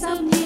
some 0.00 0.37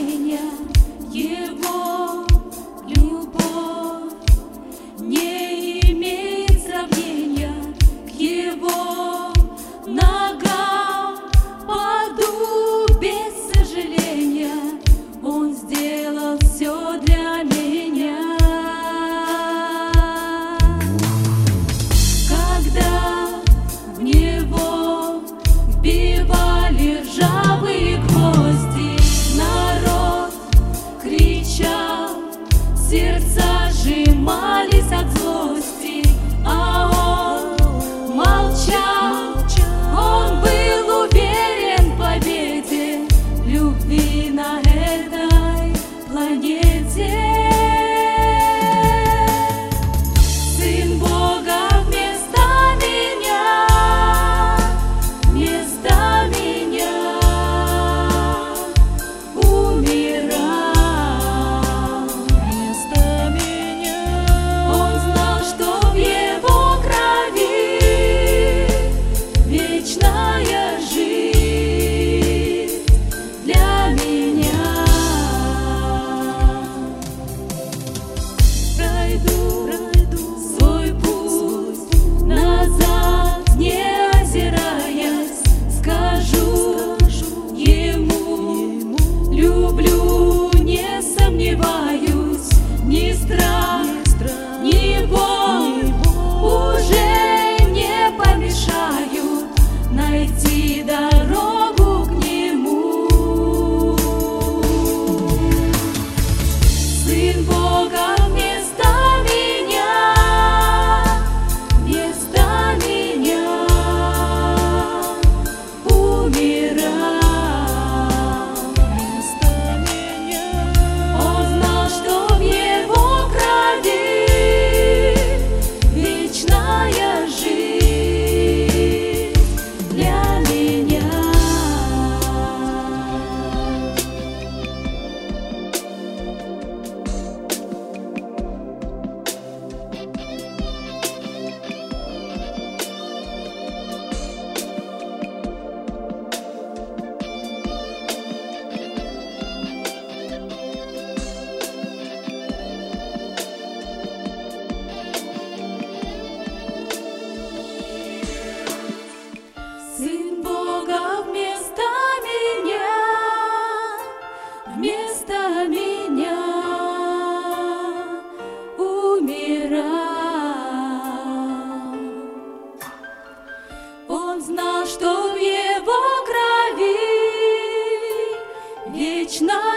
знал, 179.32 179.71